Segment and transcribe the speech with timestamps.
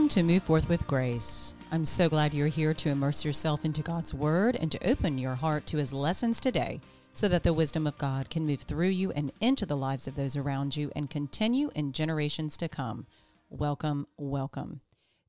[0.00, 1.52] Welcome to Move Forth with Grace.
[1.70, 5.34] I'm so glad you're here to immerse yourself into God's Word and to open your
[5.34, 6.80] heart to His lessons today
[7.12, 10.14] so that the wisdom of God can move through you and into the lives of
[10.14, 13.06] those around you and continue in generations to come.
[13.50, 14.80] Welcome, welcome.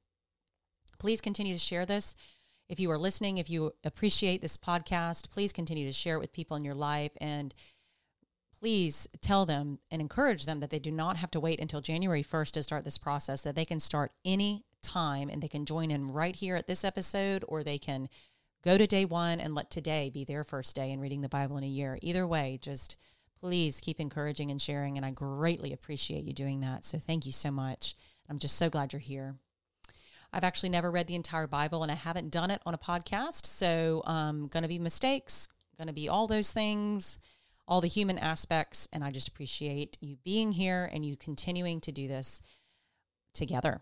[0.97, 2.15] Please continue to share this.
[2.67, 6.33] If you are listening, if you appreciate this podcast, please continue to share it with
[6.33, 7.53] people in your life and
[8.59, 12.23] please tell them and encourage them that they do not have to wait until January
[12.23, 15.91] 1st to start this process, that they can start any time and they can join
[15.91, 18.09] in right here at this episode or they can
[18.63, 21.57] go to day one and let today be their first day in reading the Bible
[21.57, 21.97] in a year.
[22.01, 22.97] Either way, just
[23.39, 24.97] please keep encouraging and sharing.
[24.97, 26.83] And I greatly appreciate you doing that.
[26.83, 27.95] So thank you so much.
[28.29, 29.35] I'm just so glad you're here.
[30.33, 33.45] I've actually never read the entire Bible and I haven't done it on a podcast.
[33.45, 35.47] So, um, going to be mistakes,
[35.77, 37.17] going to be all those things,
[37.69, 38.89] all the human aspects.
[38.91, 42.41] And I just appreciate you being here and you continuing to do this
[43.33, 43.81] together.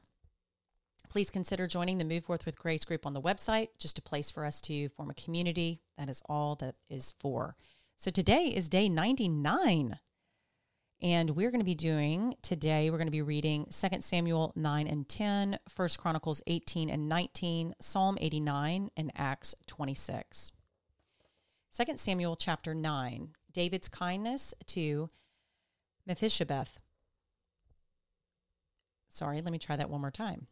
[1.09, 4.29] Please consider joining the Move Forth with Grace group on the website, just a place
[4.29, 5.81] for us to form a community.
[5.97, 7.55] That is all that is for.
[7.95, 9.97] So today is day 99.
[11.01, 14.87] And we're going to be doing today, we're going to be reading 2 Samuel 9
[14.87, 20.51] and 10, 1 Chronicles 18 and 19, Psalm 89, and Acts 26.
[21.71, 25.09] 2 Samuel chapter 9, David's kindness to
[26.05, 26.79] Mephibosheth.
[29.09, 30.47] Sorry, let me try that one more time.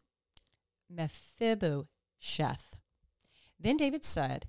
[0.90, 2.76] Mephibosheth.
[3.58, 4.46] Then David said,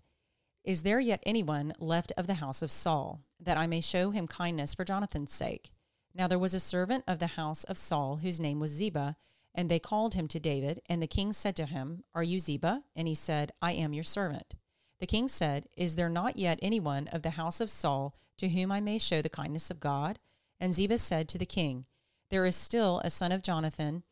[0.63, 4.27] Is there yet anyone left of the house of Saul, that I may show him
[4.27, 5.71] kindness for Jonathan's sake?
[6.13, 9.15] Now there was a servant of the house of Saul, whose name was Ziba,
[9.53, 10.81] and they called him to David.
[10.87, 12.83] And the king said to him, Are you Ziba?
[12.95, 14.55] And he said, I am your servant.
[14.99, 18.71] The king said, Is there not yet anyone of the house of Saul to whom
[18.71, 20.19] I may show the kindness of God?
[20.59, 21.85] And Ziba said to the king,
[22.29, 24.03] There is still a son of Jonathan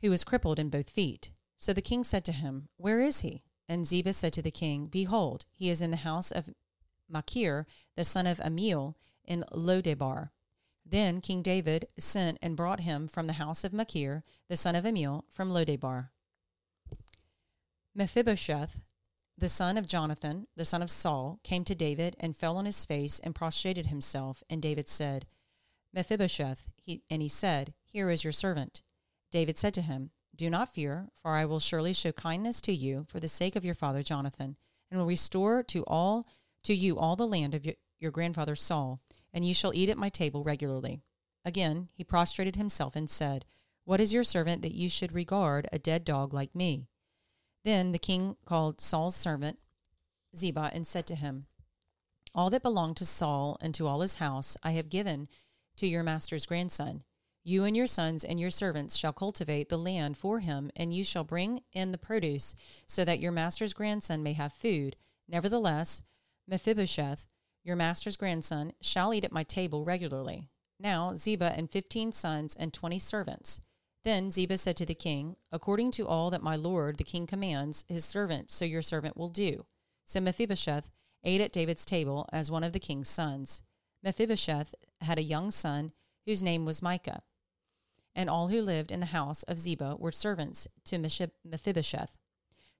[0.00, 1.32] who is crippled in both feet.
[1.58, 3.42] So the king said to him, Where is he?
[3.68, 6.50] And Ziba said to the king, Behold, he is in the house of
[7.08, 7.66] Machir,
[7.96, 10.30] the son of Amiel, in Lodebar.
[10.86, 14.86] Then King David sent and brought him from the house of Machir, the son of
[14.86, 16.10] Amiel, from Lodebar.
[17.94, 18.80] Mephibosheth,
[19.38, 22.84] the son of Jonathan, the son of Saul, came to David and fell on his
[22.84, 24.42] face and prostrated himself.
[24.50, 25.26] And David said,
[25.94, 28.82] Mephibosheth, he, and he said, Here is your servant.
[29.30, 33.04] David said to him, do not fear, for I will surely show kindness to you
[33.08, 34.56] for the sake of your father Jonathan,
[34.88, 36.26] and will restore to all
[36.62, 39.00] to you all the land of your, your grandfather Saul,
[39.34, 41.02] and you shall eat at my table regularly.
[41.44, 43.46] Again he prostrated himself and said,
[43.84, 46.86] What is your servant that you should regard a dead dog like me?
[47.64, 49.58] Then the king called Saul's servant
[50.36, 51.46] Ziba and said to him,
[52.34, 55.28] All that belonged to Saul and to all his house I have given
[55.76, 57.02] to your master's grandson.
[57.44, 61.02] You and your sons and your servants shall cultivate the land for him, and you
[61.02, 62.54] shall bring in the produce,
[62.86, 64.96] so that your master's grandson may have food.
[65.26, 66.02] Nevertheless,
[66.46, 67.26] Mephibosheth,
[67.64, 70.48] your master's grandson, shall eat at my table regularly.
[70.78, 73.60] Now Ziba and fifteen sons and twenty servants.
[74.08, 77.84] Then Ziba said to the king, According to all that my lord the king commands
[77.88, 79.66] his servant, so your servant will do.
[80.02, 80.90] So Mephibosheth
[81.24, 83.60] ate at David's table as one of the king's sons.
[84.02, 85.92] Mephibosheth had a young son
[86.24, 87.20] whose name was Micah
[88.14, 92.16] and all who lived in the house of Ziba were servants to Mephibosheth.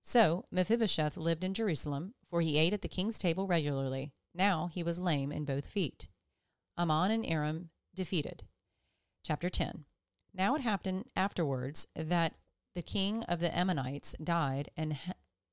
[0.00, 4.12] So Mephibosheth lived in Jerusalem, for he ate at the king's table regularly.
[4.34, 6.08] Now he was lame in both feet.
[6.78, 8.44] Ammon and Aram defeated.
[9.22, 9.84] Chapter 10.
[10.34, 12.34] Now it happened afterwards that
[12.74, 14.96] the king of the Ammonites died, and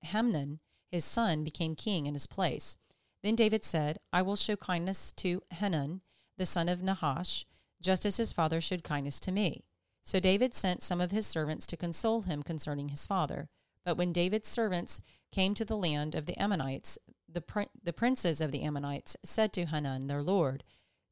[0.03, 0.59] Hanun,
[0.91, 2.77] his son, became king in his place.
[3.23, 6.01] Then David said, I will show kindness to Hanun,
[6.37, 7.45] the son of Nahash,
[7.81, 9.63] just as his father showed kindness to me.
[10.03, 13.49] So David sent some of his servants to console him concerning his father.
[13.83, 15.01] But when David's servants
[15.31, 19.51] came to the land of the Ammonites, the, pr- the princes of the Ammonites said
[19.53, 20.63] to Hanun, their lord,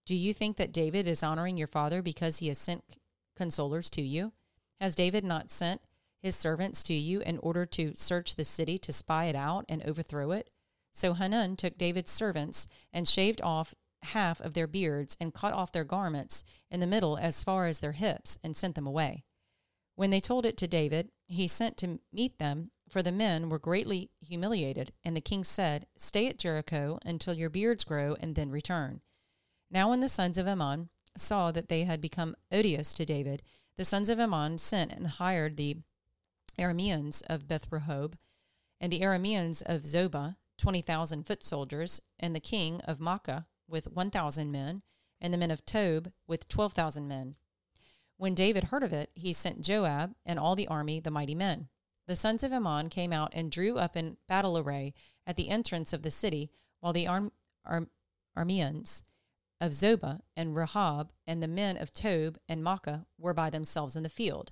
[0.05, 2.83] Do you think that David is honoring your father because he has sent
[3.39, 4.33] consolers to you?
[4.79, 5.81] Has David not sent
[6.21, 9.83] his servants to you in order to search the city to spy it out and
[9.83, 10.49] overthrow it?
[10.93, 15.71] So Hanun took David's servants and shaved off half of their beards and cut off
[15.71, 19.23] their garments in the middle as far as their hips and sent them away.
[19.95, 23.59] When they told it to David, he sent to meet them, for the men were
[23.59, 24.91] greatly humiliated.
[25.03, 29.01] And the king said, Stay at Jericho until your beards grow, and then return.
[29.69, 33.41] Now, when the sons of Ammon saw that they had become odious to David,
[33.75, 35.77] the sons of Ammon sent and hired the
[36.59, 38.13] Arameans of Beth Rehob
[38.79, 43.91] and the Arameans of Zobah, twenty thousand foot soldiers, and the king of Maacah with
[43.91, 44.81] one thousand men,
[45.19, 47.35] and the men of Tob with twelve thousand men.
[48.17, 51.69] When David heard of it, he sent Joab and all the army, the mighty men.
[52.05, 54.93] The sons of Ammon came out and drew up in battle array
[55.25, 56.51] at the entrance of the city,
[56.81, 57.31] while the Ar-
[57.65, 57.87] Ar-
[58.37, 59.03] Arameans
[59.63, 64.03] of Zobah and Rehob and the men of Tob and Maacah were by themselves in
[64.03, 64.51] the field.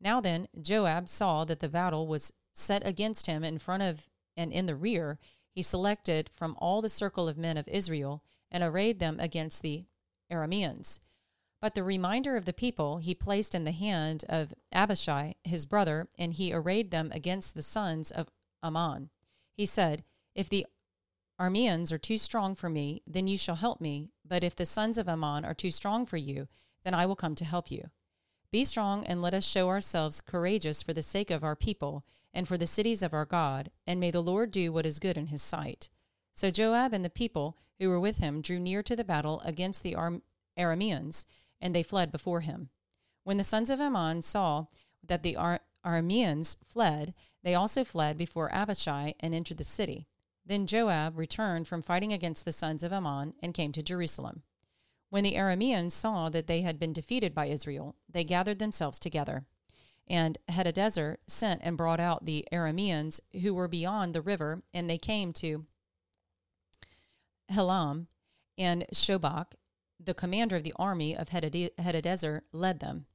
[0.00, 4.52] Now then, Joab saw that the battle was set against him in front of and
[4.52, 5.18] in the rear.
[5.50, 8.22] He selected from all the circle of men of Israel
[8.52, 9.86] and arrayed them against the
[10.30, 11.00] Arameans.
[11.60, 16.08] But the reminder of the people he placed in the hand of Abishai, his brother,
[16.16, 18.28] and he arrayed them against the sons of
[18.62, 19.10] Ammon.
[19.56, 20.04] He said,
[20.36, 20.66] If the
[21.40, 24.10] Arameans are too strong for me, then you shall help me.
[24.24, 26.48] But if the sons of Ammon are too strong for you,
[26.84, 27.90] then I will come to help you.
[28.50, 32.46] Be strong and let us show ourselves courageous for the sake of our people and
[32.46, 35.28] for the cities of our God, and may the Lord do what is good in
[35.28, 35.88] his sight.
[36.34, 39.82] So Joab and the people who were with him drew near to the battle against
[39.82, 39.96] the
[40.56, 41.24] Arameans
[41.60, 42.70] and they fled before him.
[43.24, 44.66] When the sons of Ammon saw
[45.06, 50.08] that the Ar- Arameans fled, they also fled before Abishai and entered the city.
[50.44, 54.42] Then Joab returned from fighting against the sons of Ammon and came to Jerusalem.
[55.10, 59.44] When the Arameans saw that they had been defeated by Israel, they gathered themselves together.
[60.08, 64.98] And Hadadezer sent and brought out the Arameans who were beyond the river, and they
[64.98, 65.66] came to
[67.50, 68.06] Helam
[68.58, 69.52] and Shobach
[70.04, 73.06] the commander of the army of Hadadezer led them.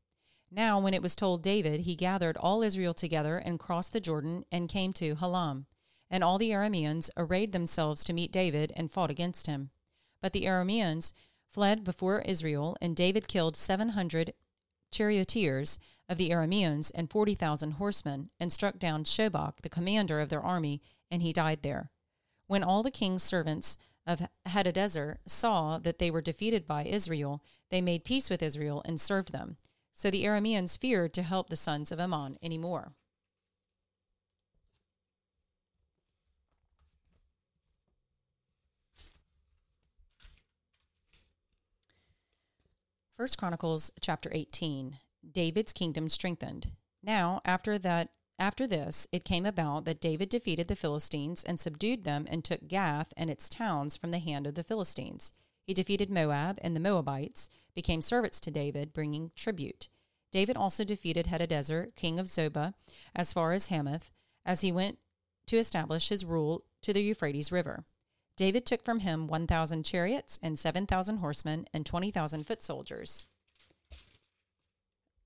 [0.50, 4.46] Now, when it was told David, he gathered all Israel together and crossed the Jordan
[4.52, 5.66] and came to Helam.
[6.10, 9.72] And all the Arameans arrayed themselves to meet David and fought against him.
[10.22, 11.12] But the Arameans
[11.48, 14.34] fled before Israel, and David killed seven hundred
[14.92, 20.30] charioteers of the Arameans and forty thousand horsemen, and struck down Shobach, the commander of
[20.30, 21.92] their army, and he died there.
[22.48, 27.82] When all the king's servants of Hadadezer saw that they were defeated by Israel, they
[27.82, 29.58] made peace with Israel and served them.
[29.94, 32.94] So the Arameans feared to help the sons of Ammon any more.
[43.18, 45.00] First Chronicles chapter 18
[45.32, 46.74] David's kingdom strengthened.
[47.02, 52.04] Now, after that after this, it came about that David defeated the Philistines and subdued
[52.04, 55.34] them and took Gath and its towns from the hand of the Philistines.
[55.66, 59.90] He defeated Moab, and the Moabites became servants to David, bringing tribute.
[60.32, 62.76] David also defeated Hadadezer, king of Zobah,
[63.16, 64.12] as far as Hamath,
[64.46, 65.00] as he went
[65.48, 67.84] to establish his rule to the Euphrates River.
[68.38, 73.26] David took from him 1,000 chariots and 7,000 horsemen and 20,000 foot soldiers.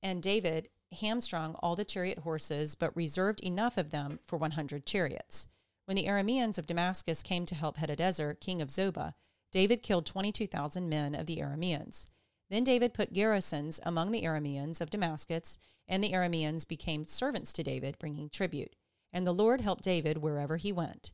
[0.02, 5.48] And David hamstrung all the chariot horses, but reserved enough of them for 100 chariots.
[5.86, 9.14] When the Arameans of Damascus came to help Hadadezer, king of Zobah,
[9.52, 12.08] David killed 22,000 men of the Arameans.
[12.50, 17.64] Then David put garrisons among the Arameans of Damascus, and the Arameans became servants to
[17.64, 18.76] David, bringing tribute.
[19.12, 21.12] And the Lord helped David wherever he went.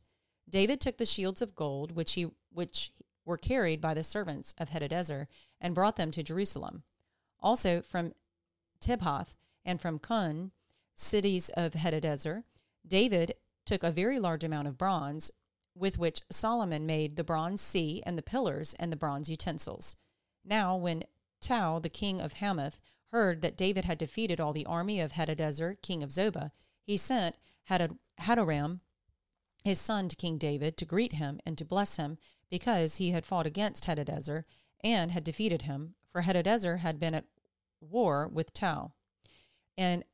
[0.48, 2.92] David took the shields of gold which he which
[3.24, 5.26] were carried by the servants of Hadadezer
[5.60, 6.82] and brought them to Jerusalem.
[7.40, 8.14] Also from
[8.80, 10.52] Tibhath and from Cun,
[10.94, 12.44] cities of Hadadezer,
[12.86, 13.34] David
[13.66, 15.30] took a very large amount of bronze,
[15.74, 19.94] with which Solomon made the bronze sea and the pillars and the bronze utensils.
[20.44, 21.04] Now, when
[21.40, 25.80] Tou, the king of Hamath, heard that David had defeated all the army of Hadadezer,
[25.82, 26.50] king of Zobah,
[26.82, 27.36] he sent
[27.68, 28.80] Hadoram,
[29.64, 32.18] his son, to King David to greet him and to bless him,
[32.50, 34.44] because he had fought against Hadadezer
[34.82, 37.26] and had defeated him, for Hadadezer had been at
[37.80, 38.92] war with Tou.
[39.76, 40.04] And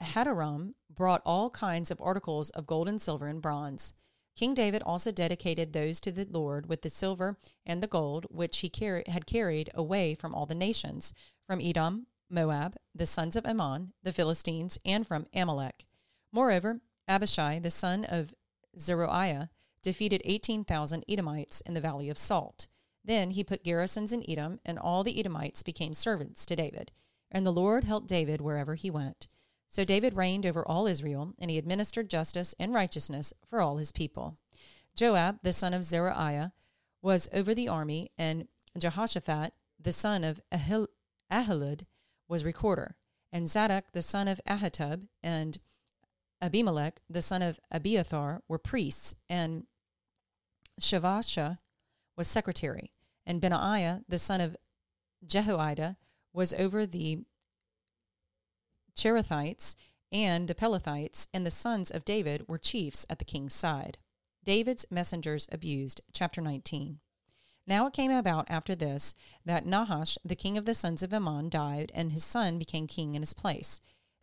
[0.00, 3.92] Hadoram brought all kinds of articles of gold and silver and bronze.
[4.36, 7.36] King David also dedicated those to the Lord with the silver
[7.66, 11.12] and the gold which he car- had carried away from all the nations,
[11.46, 15.86] from Edom, Moab, the sons of Ammon, the Philistines, and from Amalek.
[16.32, 18.34] Moreover, Abishai, the son of
[18.80, 19.50] Zeruiah,
[19.82, 22.68] defeated 18,000 Edomites in the Valley of Salt.
[23.04, 26.92] Then he put garrisons in Edom, and all the Edomites became servants to David.
[27.30, 29.28] And the Lord helped David wherever he went.
[29.66, 33.92] So David reigned over all Israel, and he administered justice and righteousness for all his
[33.92, 34.36] people.
[34.96, 36.52] Joab, the son of Zeruiah,
[37.00, 40.88] was over the army, and Jehoshaphat, the son of Ahil-
[41.30, 41.86] Ahilud,
[42.28, 42.96] was recorder.
[43.32, 45.58] And Zadok, the son of Ahitub, and
[46.42, 49.66] Abimelech, the son of Abiathar, were priests, and
[50.80, 51.58] Shavasha
[52.16, 52.92] was secretary,
[53.26, 54.56] and Benaiah, the son of
[55.26, 55.96] Jehoiada,
[56.32, 57.24] was over the
[58.94, 59.74] Cherethites
[60.12, 63.98] and the Pelethites, and the sons of David were chiefs at the king's side.
[64.44, 66.00] David's messengers abused.
[66.12, 66.98] Chapter 19.
[67.66, 71.48] Now it came about after this that Nahash, the king of the sons of Ammon,
[71.50, 73.80] died, and his son became king in his place.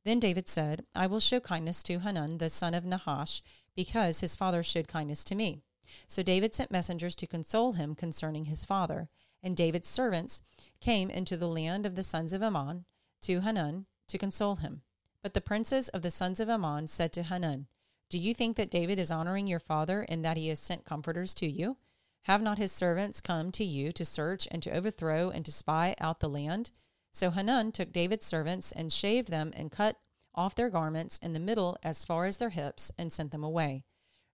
[0.08, 3.44] Then David said, I will show kindness to Hanun, the son of Nahash,
[3.76, 5.64] because his father showed kindness to me.
[6.08, 9.10] So David sent messengers to console him concerning his father.
[9.44, 10.42] And David's servants
[10.80, 12.86] came into the land of the sons of Ammon
[13.24, 14.82] to Hanun to console him.
[15.22, 17.68] But the princes of the sons of Ammon said to Hanun,
[18.08, 21.34] Do you think that David is honoring your father in that he has sent comforters
[21.34, 21.76] to you?
[22.22, 25.96] Have not his servants come to you to search and to overthrow and to spy
[26.00, 26.72] out the land?
[27.18, 29.98] So Hanun took David's servants and shaved them and cut
[30.36, 33.86] off their garments in the middle as far as their hips and sent them away.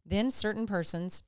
[0.05, 1.23] Then certain persons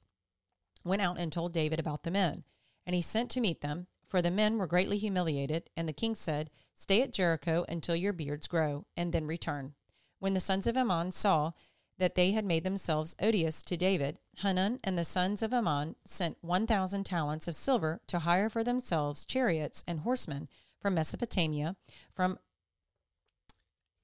[0.83, 2.43] went out and told David about the men.
[2.85, 5.69] And he sent to meet them, for the men were greatly humiliated.
[5.77, 9.75] And the king said, Stay at Jericho until your beards grow, and then return.
[10.19, 11.53] When the sons of Ammon saw
[11.97, 16.37] that they had made themselves odious to David, Hanun and the sons of Ammon sent
[16.41, 20.49] 1,000 talents of silver to hire for themselves chariots and horsemen
[20.85, 21.75] from Mesopotamia,
[22.13, 22.37] from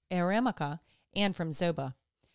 [0.10, 0.80] Aram-maacah,
[1.16, 1.94] and from Zobah.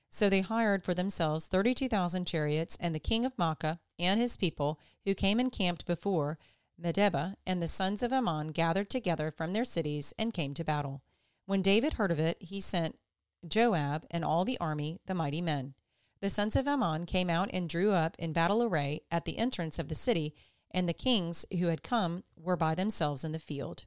[0.08, 4.78] So they hired for themselves 32,000 chariots, and the king of Maacah and his people,
[5.04, 6.38] who came and camped before
[6.80, 11.02] Medeba, and the sons of Ammon gathered together from their cities and came to battle.
[11.46, 13.00] When David heard of it, he sent
[13.48, 15.74] Joab and all the army, the mighty men.
[16.20, 19.80] The sons of Ammon came out and drew up in battle array at the entrance
[19.80, 20.36] of the city,
[20.70, 23.86] and the kings who had come were by themselves in the field.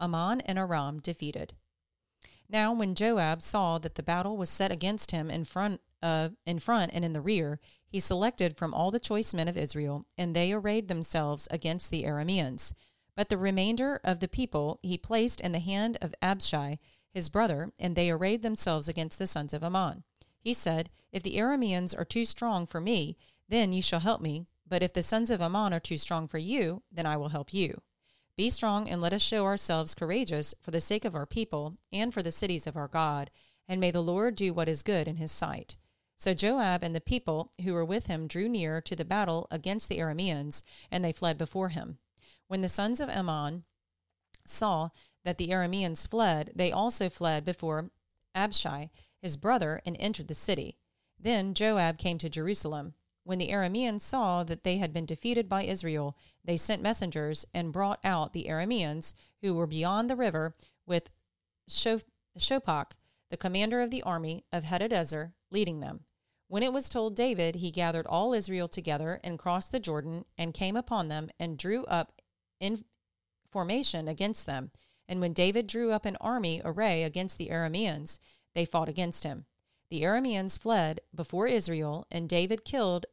[0.00, 1.54] Ammon and Aram defeated.
[2.48, 6.58] Now, when Joab saw that the battle was set against him in front, uh, in
[6.58, 10.34] front and in the rear, he selected from all the choice men of Israel, and
[10.34, 12.72] they arrayed themselves against the Arameans.
[13.14, 16.78] But the remainder of the people he placed in the hand of Abishai,
[17.12, 20.04] his brother, and they arrayed themselves against the sons of Ammon.
[20.40, 23.16] He said, If the Arameans are too strong for me,
[23.48, 24.46] then you shall help me.
[24.66, 27.52] But if the sons of Ammon are too strong for you, then I will help
[27.52, 27.82] you.
[28.40, 32.10] Be strong and let us show ourselves courageous for the sake of our people and
[32.14, 33.30] for the cities of our God,
[33.68, 35.76] and may the Lord do what is good in his sight.
[36.16, 39.90] So Joab and the people who were with him drew near to the battle against
[39.90, 41.98] the Arameans, and they fled before him.
[42.48, 43.64] When the sons of Ammon
[44.46, 44.88] saw
[45.22, 47.90] that the Arameans fled, they also fled before
[48.34, 48.88] Abishai,
[49.20, 50.78] his brother, and entered the city.
[51.18, 52.94] Then Joab came to Jerusalem.
[53.24, 57.72] When the Arameans saw that they had been defeated by Israel, they sent messengers and
[57.72, 60.54] brought out the Arameans who were beyond the river
[60.86, 61.10] with
[61.68, 62.92] Shophach,
[63.30, 66.04] the commander of the army of Hadadezer, leading them.
[66.48, 70.52] When it was told David, he gathered all Israel together and crossed the Jordan and
[70.52, 72.12] came upon them and drew up
[72.58, 72.84] in
[73.50, 74.72] formation against them.
[75.06, 78.18] And when David drew up an army array against the Arameans,
[78.54, 79.44] they fought against him.
[79.90, 83.06] The Arameans fled before Israel, and David killed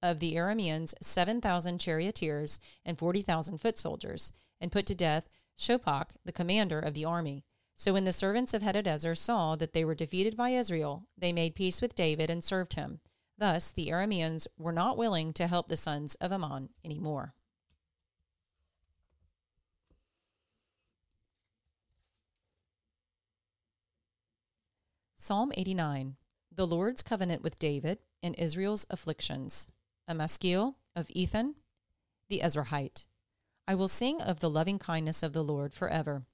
[0.00, 6.32] of the Arameans 7,000 charioteers and 40,000 foot soldiers, and put to death Shophach, the
[6.32, 7.44] commander of the army.
[7.74, 11.54] So when the servants of Hadadezer saw that they were defeated by Israel, they made
[11.54, 13.00] peace with David and served him.
[13.38, 17.34] Thus the Arameans were not willing to help the sons of Ammon any more.
[25.24, 26.16] Psalm 89
[26.50, 29.68] The Lord's covenant with David and Israel's afflictions.
[30.08, 31.54] A maskil of Ethan,
[32.28, 33.06] the Ezrahite.
[33.68, 36.24] I will sing of the loving kindness of the Lord forever.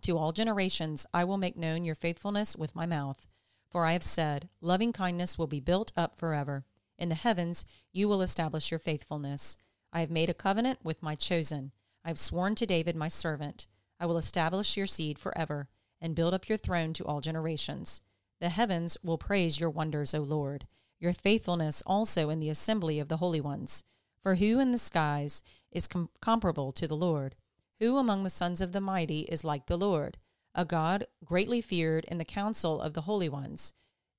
[0.00, 3.28] To all generations I will make known your faithfulness with my mouth.
[3.68, 6.64] For I have said, Loving kindness will be built up forever.
[6.98, 9.58] In the heavens you will establish your faithfulness.
[9.92, 11.70] I have made a covenant with my chosen.
[12.02, 13.66] I have sworn to David my servant.
[14.00, 15.68] I will establish your seed forever,
[16.00, 18.00] and build up your throne to all generations.
[18.40, 20.66] The heavens will praise your wonders, O Lord,
[20.98, 23.82] your faithfulness also in the assembly of the holy ones.
[24.22, 27.36] For who in the skies is com- comparable to the Lord?
[27.78, 30.18] Who among the sons of the mighty is like the Lord?
[30.54, 33.72] A God greatly feared in the council of the holy ones,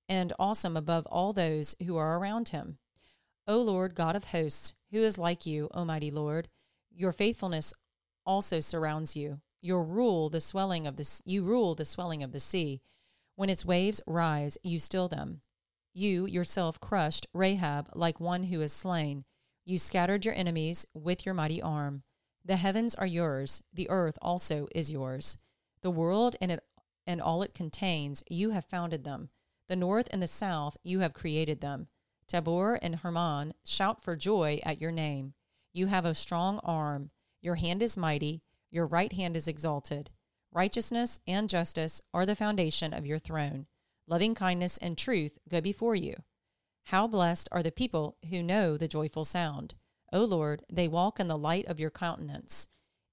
[0.07, 2.77] and awesome above all those who are around him.
[3.47, 6.47] O Lord God of hosts, who is like you, O mighty Lord?
[6.91, 7.73] Your faithfulness
[8.25, 9.41] also surrounds you.
[9.61, 12.81] Your rule the swelling of the you rule the swelling of the sea.
[13.37, 15.41] When its waves rise, you still them.
[15.93, 19.25] You yourself crushed Rahab like one who is slain.
[19.63, 22.01] You scattered your enemies with your mighty arm.
[22.43, 25.37] The heavens are yours, the earth also is yours.
[25.83, 26.63] The world and it
[27.05, 29.29] and all it contains, you have founded them.
[29.67, 31.89] The north and the south, you have created them.
[32.27, 35.35] Tabor and Hermon shout for joy at your name.
[35.73, 37.11] You have a strong arm.
[37.43, 38.41] Your hand is mighty.
[38.71, 40.09] Your right hand is exalted.
[40.57, 43.67] Righteousness and justice are the foundation of your throne.
[44.07, 46.15] Loving kindness and truth go before you.
[46.85, 49.75] How blessed are the people who know the joyful sound.
[50.11, 52.69] O Lord, they walk in the light of your countenance.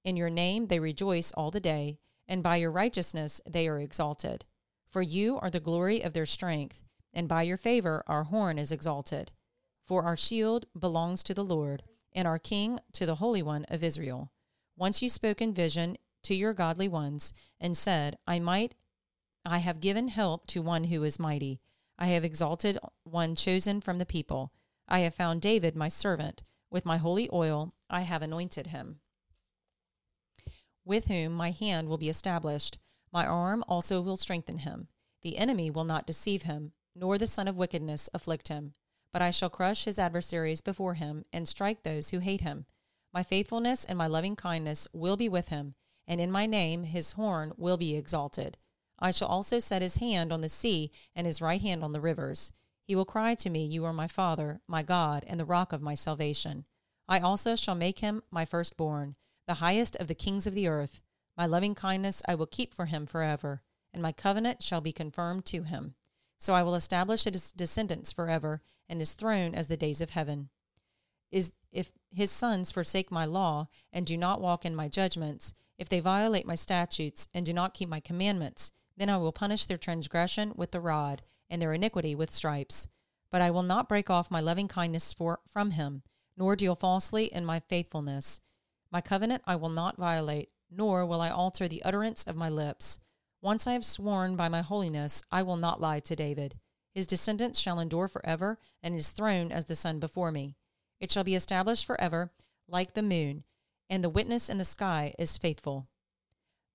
[0.06, 4.46] In your name they rejoice all the day, and by your righteousness they are exalted.
[4.88, 6.80] For you are the glory of their strength
[7.12, 9.32] and by your favor our horn is exalted.
[9.84, 11.82] For our shield belongs to the Lord,
[12.14, 14.32] and our King to the Holy One of Israel.
[14.78, 18.74] Once you spoke in vision to your godly ones, and said, I might
[19.44, 21.60] I have given help to one who is mighty.
[21.98, 24.52] I have exalted one chosen from the people.
[24.88, 26.42] I have found David my servant.
[26.70, 29.00] With my holy oil I have anointed him.
[30.84, 32.78] With whom my hand will be established.
[33.12, 34.88] My arm also will strengthen him.
[35.22, 38.74] The enemy will not deceive him nor the son of wickedness afflict him.
[39.12, 42.66] But I shall crush his adversaries before him, and strike those who hate him.
[43.12, 45.74] My faithfulness and my loving kindness will be with him,
[46.06, 48.58] and in my name his horn will be exalted.
[48.98, 52.00] I shall also set his hand on the sea, and his right hand on the
[52.00, 52.52] rivers.
[52.86, 55.82] He will cry to me, You are my Father, my God, and the rock of
[55.82, 56.64] my salvation.
[57.08, 61.02] I also shall make him my firstborn, the highest of the kings of the earth.
[61.36, 63.62] My loving kindness I will keep for him forever,
[63.92, 65.94] and my covenant shall be confirmed to him.
[66.38, 70.50] So I will establish his descendants forever, and his throne as the days of heaven.
[71.30, 75.88] Is if his sons forsake my law and do not walk in my judgments, if
[75.88, 79.78] they violate my statutes and do not keep my commandments, then I will punish their
[79.78, 82.86] transgression with the rod and their iniquity with stripes.
[83.30, 86.02] But I will not break off my loving kindness for, from him,
[86.36, 88.40] nor deal falsely in my faithfulness.
[88.90, 92.98] My covenant I will not violate, nor will I alter the utterance of my lips.
[93.42, 96.54] Once I have sworn by my holiness, I will not lie to David.
[96.94, 100.54] His descendants shall endure forever, and his throne as the sun before me.
[101.00, 102.32] It shall be established forever,
[102.68, 103.44] like the moon,
[103.88, 105.88] and the witness in the sky is faithful.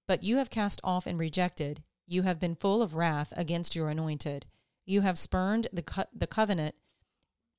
[0.07, 1.83] But you have cast off and rejected.
[2.07, 4.45] You have been full of wrath against your anointed.
[4.85, 6.75] You have spurned the, co- the covenant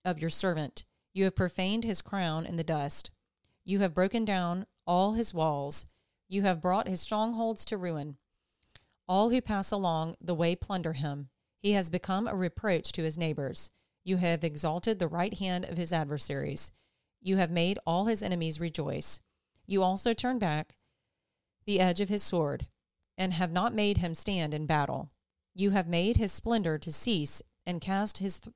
[0.05, 0.85] of your servant.
[1.13, 3.11] You have profaned his crown in the dust.
[3.65, 5.87] You have broken down all his walls.
[6.29, 8.17] You have brought his strongholds to ruin.
[9.07, 11.29] All who pass along the way plunder him.
[11.61, 13.71] He has become a reproach to his neighbors.
[14.03, 16.73] You have exalted the right hand of his adversaries.
[17.21, 19.21] You have made all his enemies rejoice.
[19.71, 20.75] You also turn back
[21.65, 22.67] the edge of his sword,
[23.17, 25.13] and have not made him stand in battle.
[25.55, 28.53] You have made his splendor to cease, and cast his th-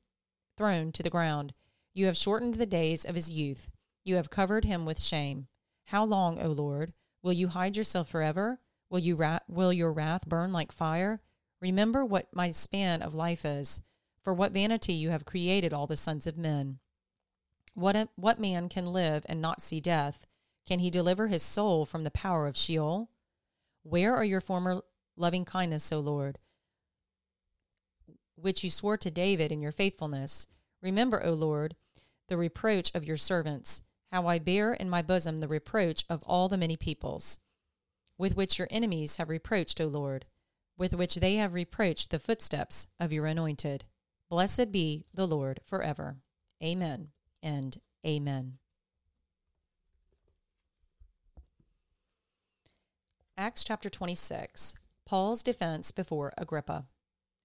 [0.58, 1.54] throne to the ground.
[1.94, 3.70] You have shortened the days of his youth.
[4.04, 5.46] You have covered him with shame.
[5.84, 6.92] How long, O Lord?
[7.22, 8.58] Will you hide yourself forever?
[8.90, 11.20] Will you ra- will your wrath burn like fire?
[11.60, 13.80] Remember what my span of life is.
[14.24, 16.80] For what vanity you have created all the sons of men.
[17.74, 20.26] What a, what man can live and not see death?
[20.66, 23.10] Can he deliver his soul from the power of Sheol?
[23.82, 24.82] Where are your former
[25.16, 26.38] loving kindness, O Lord,
[28.36, 30.46] which you swore to David in your faithfulness?
[30.82, 31.76] Remember, O Lord,
[32.28, 36.48] the reproach of your servants, how I bear in my bosom the reproach of all
[36.48, 37.38] the many peoples
[38.18, 40.26] with which your enemies have reproached, O Lord,
[40.76, 43.84] with which they have reproached the footsteps of your anointed.
[44.30, 46.16] Blessed be the Lord forever.
[46.62, 47.08] Amen
[47.42, 48.58] and amen.
[53.36, 56.86] Acts chapter 26 Paul's defense before Agrippa.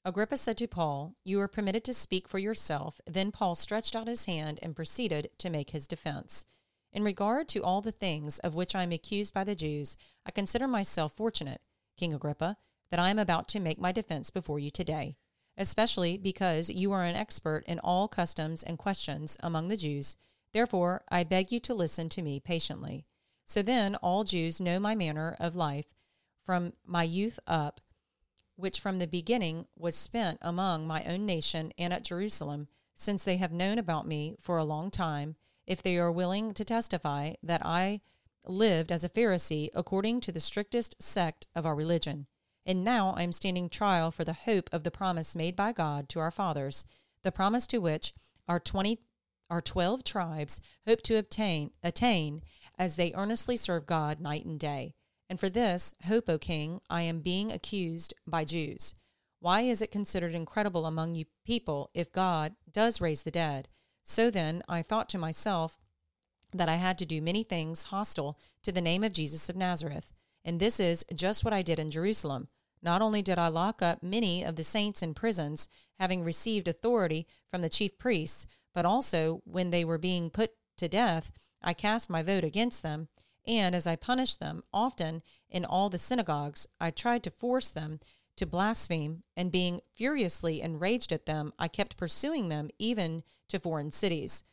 [0.05, 3.01] Agrippa said to Paul, You are permitted to speak for yourself.
[3.07, 6.45] Then Paul stretched out his hand and proceeded to make his defense.
[6.93, 9.97] In regard to all the things of which I am accused by the Jews,
[10.27, 11.61] I consider myself fortunate,
[11.97, 12.57] King Agrippa,
[12.91, 15.17] that I am about to make my defense before you today,
[15.57, 20.17] especially because you are an expert in all customs and questions among the Jews.
[20.53, 23.07] Therefore, I beg you to listen to me patiently.
[23.49, 25.87] So then, all Jews know my manner of life
[26.39, 27.81] from my youth up,
[28.55, 33.37] which from the beginning was spent among my own nation and at Jerusalem, since they
[33.37, 35.35] have known about me for a long time
[35.65, 38.01] if they are willing to testify that I
[38.45, 42.27] lived as a Pharisee according to the strictest sect of our religion.
[42.67, 46.07] And now I am standing trial for the hope of the promise made by God
[46.09, 46.85] to our fathers,
[47.23, 48.13] the promise to which
[48.47, 48.99] our 20
[49.49, 52.43] our 12 tribes hope to obtain attain
[52.79, 54.95] as they earnestly serve God night and day.
[55.29, 58.95] And for this hope, O king, I am being accused by Jews.
[59.41, 63.67] Why is it considered incredible among you people if God does raise the dead?
[64.01, 65.77] So then I thought to myself
[66.51, 70.11] that I had to do many things hostile to the name of Jesus of Nazareth.
[70.43, 72.47] And this is just what I did in Jerusalem.
[72.81, 75.67] Not only did I lock up many of the saints in prisons,
[75.99, 80.87] having received authority from the chief priests, but also when they were being put to
[80.87, 81.31] death,
[81.61, 83.07] I cast my vote against them.
[83.47, 87.99] And as I punished them, often in all the synagogues, I tried to force them
[88.35, 93.91] to blaspheme, and being furiously enraged at them, I kept pursuing them even to foreign
[93.91, 94.45] cities.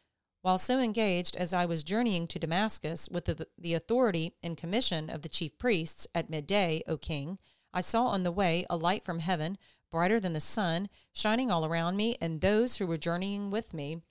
[0.42, 5.08] While so engaged as I was journeying to Damascus with the, the authority and commission
[5.08, 7.38] of the chief priests at midday, O king,
[7.72, 9.56] I saw on the way a light from heaven,
[9.90, 14.02] brighter than the sun, shining all around me and those who were journeying with me.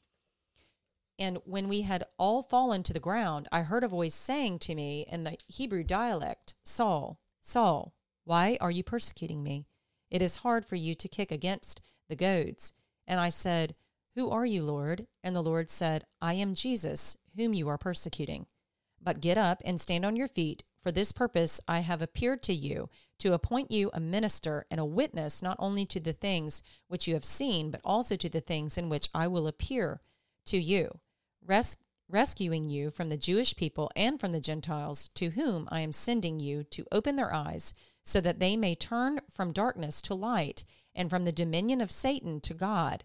[1.18, 4.76] And when we had all fallen to the ground, I heard a voice saying to
[4.76, 7.94] me in the Hebrew dialect, Saul, Saul,
[8.26, 9.66] why are you persecuting me?
[10.12, 12.74] It is hard for you to kick against the goads.
[13.08, 13.76] And I said,
[14.16, 15.08] Who are you, Lord?
[15.24, 18.48] And the Lord said, I am Jesus, whom you are persecuting.
[19.02, 22.54] But get up and stand on your feet, for this purpose I have appeared to
[22.54, 27.08] you, to appoint you a minister and a witness not only to the things which
[27.08, 30.02] you have seen, but also to the things in which I will appear
[30.46, 31.00] to you,
[31.46, 31.78] res-
[32.08, 36.40] rescuing you from the Jewish people and from the Gentiles, to whom I am sending
[36.40, 41.10] you to open their eyes, so that they may turn from darkness to light, and
[41.10, 43.04] from the dominion of Satan to God,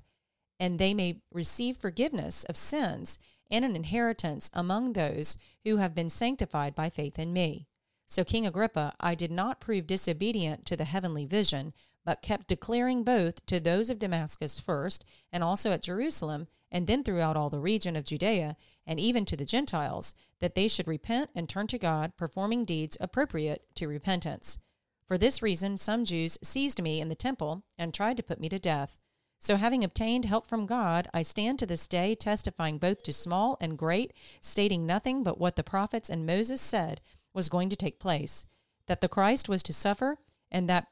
[0.59, 3.19] and they may receive forgiveness of sins
[3.51, 7.67] and an inheritance among those who have been sanctified by faith in me.
[8.07, 11.73] So, King Agrippa, I did not prove disobedient to the heavenly vision,
[12.05, 17.03] but kept declaring both to those of Damascus first, and also at Jerusalem, and then
[17.03, 18.57] throughout all the region of Judea,
[18.87, 22.97] and even to the Gentiles, that they should repent and turn to God, performing deeds
[23.01, 24.59] appropriate to repentance.
[25.07, 28.49] For this reason, some Jews seized me in the temple and tried to put me
[28.49, 28.97] to death.
[29.39, 33.57] So, having obtained help from God, I stand to this day testifying both to small
[33.61, 37.01] and great, stating nothing but what the prophets and Moses said
[37.33, 38.45] was going to take place,
[38.87, 40.19] that the Christ was to suffer,
[40.51, 40.89] and that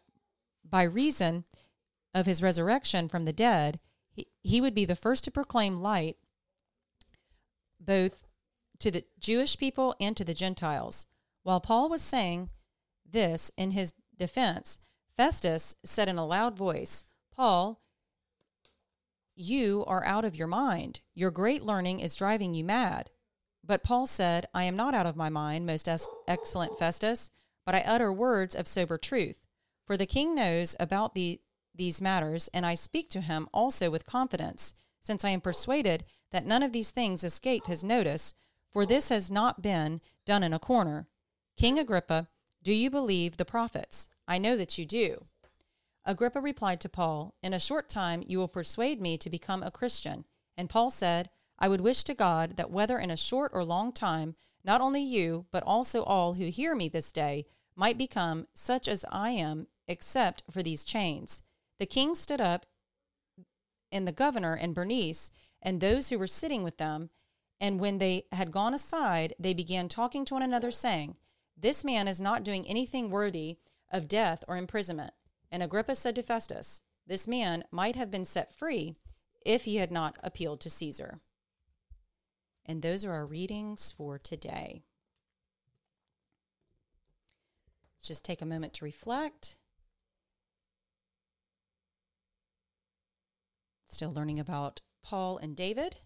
[0.64, 1.45] by reason
[2.14, 3.79] of his resurrection from the dead,
[4.42, 6.16] he, would be the first to proclaim light
[7.81, 8.26] both
[8.78, 11.07] to the Jewish people and to the Gentiles.
[11.42, 12.50] While Paul was saying
[13.11, 14.78] this in his defense,
[15.16, 17.04] Festus said in a loud voice,
[17.35, 17.81] Paul,
[19.35, 21.00] you are out of your mind.
[21.14, 23.11] Your great learning is driving you mad.
[23.64, 25.88] But Paul said, I am not out of my mind, most
[26.26, 27.31] excellent Festus,
[27.64, 29.44] but I utter words of sober truth.
[29.87, 31.40] For the king knows about the,
[31.79, 36.45] these matters, and I speak to him also with confidence, since I am persuaded that
[36.45, 38.35] none of these things escape his notice,
[38.71, 41.07] for this has not been done in a corner.
[41.57, 42.29] King Agrippa,
[42.62, 44.09] do you believe the prophets?
[44.27, 45.25] I know that you do.
[46.05, 49.71] Agrippa replied to Paul, In a short time you will persuade me to become a
[49.71, 50.25] Christian.
[50.57, 53.93] And Paul said, I would wish to God that whether in a short or long
[53.93, 58.88] time, not only you, but also all who hear me this day, might become such
[58.88, 61.43] as I am, except for these chains.
[61.79, 62.67] The king stood up,
[63.91, 65.31] and the governor and Bernice,
[65.62, 67.11] and those who were sitting with them.
[67.61, 71.17] And when they had gone aside, they began talking to one another, saying,
[71.57, 73.59] This man is not doing anything worthy
[73.91, 75.12] of death or imprisonment.
[75.51, 78.95] And Agrippa said to Festus, This man might have been set free
[79.45, 81.21] if he had not appealed to Caesar.
[82.67, 84.83] And those are our readings for today.
[87.97, 89.57] Let's just take a moment to reflect.
[93.88, 95.96] Still learning about Paul and David.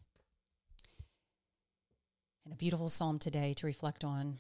[2.45, 4.39] And a beautiful psalm today to reflect on.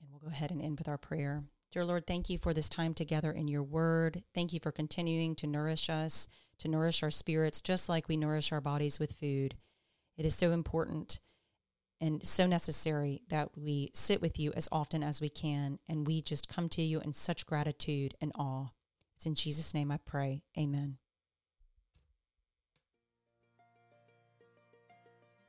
[0.00, 1.42] And we'll go ahead and end with our prayer.
[1.72, 4.24] Dear Lord, thank you for this time together in your word.
[4.34, 6.26] Thank you for continuing to nourish us,
[6.58, 9.54] to nourish our spirits, just like we nourish our bodies with food.
[10.16, 11.20] It is so important
[12.00, 16.22] and so necessary that we sit with you as often as we can and we
[16.22, 18.68] just come to you in such gratitude and awe.
[19.16, 20.42] It's in Jesus' name I pray.
[20.58, 20.99] Amen.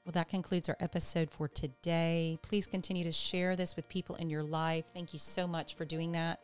[0.05, 2.39] Well, that concludes our episode for today.
[2.41, 4.85] Please continue to share this with people in your life.
[4.93, 6.39] Thank you so much for doing that.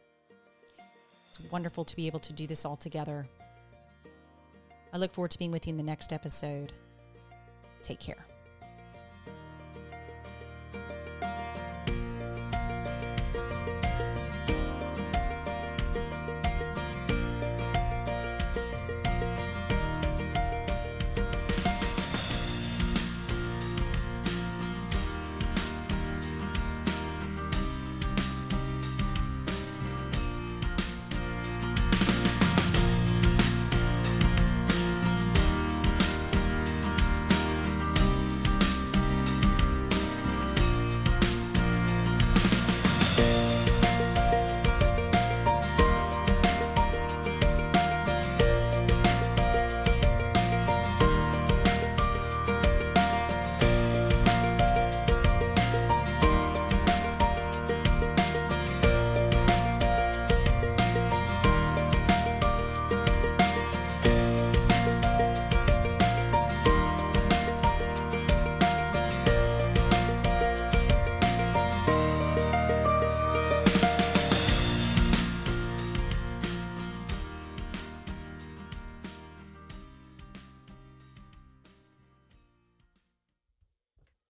[1.30, 3.28] It's wonderful to be able to do this all together.
[4.94, 6.72] I look forward to being with you in the next episode.
[7.82, 8.27] Take care.